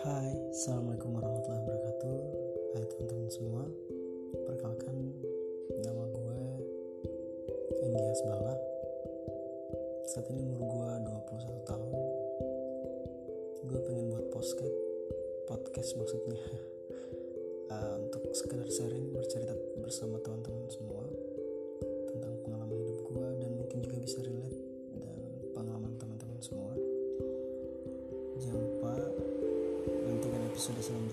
[0.00, 2.16] Assalamualaikum warahmatullahi wabarakatuh.
[2.72, 3.68] Hai teman-teman semua
[4.48, 4.96] Perkenalkan
[5.76, 6.40] Nama gue
[7.84, 8.56] Enggi Asbala
[10.08, 11.92] Saat ini umur gue 21 tahun.
[13.68, 14.72] Gue pengen buat podcast
[15.44, 16.40] Podcast maksudnya.
[17.68, 19.52] Uh, Untuk sekedar sharing Bercerita
[19.84, 20.16] bersama
[30.60, 31.09] 是不是？